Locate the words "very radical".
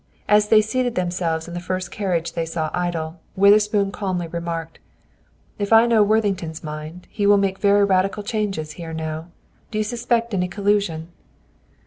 7.59-8.23